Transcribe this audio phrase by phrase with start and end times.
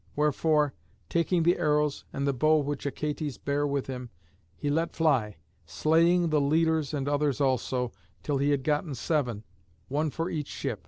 [0.15, 0.73] Wherefore,
[1.09, 4.09] taking the arrows and the bow which Achates bare with him,
[4.55, 7.91] he let fly, slaying the leaders and others also,
[8.23, 9.43] till he had gotten seven,
[9.89, 10.79] one for each ship.